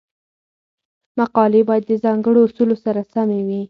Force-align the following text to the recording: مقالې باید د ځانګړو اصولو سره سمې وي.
مقالې 1.19 1.61
باید 1.69 1.83
د 1.87 1.93
ځانګړو 2.03 2.39
اصولو 2.47 2.75
سره 2.85 3.01
سمې 3.13 3.39
وي. 3.47 3.59